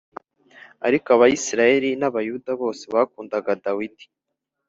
[0.87, 4.05] Ariko Abisirayeli n’Abayuda bose bakundaga Dawidi